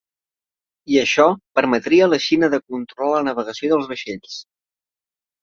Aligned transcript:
I 0.93 0.95
això 1.01 1.25
permetria 1.59 2.07
a 2.07 2.07
la 2.15 2.19
Xina 2.29 2.49
de 2.55 2.61
controlar 2.73 3.19
la 3.21 3.27
navegació 3.29 3.71
dels 3.75 3.93
vaixells. 3.93 4.41